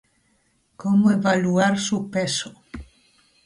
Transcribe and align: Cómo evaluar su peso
Cómo 0.77 1.11
evaluar 1.11 1.77
su 1.77 2.09
peso 2.09 2.59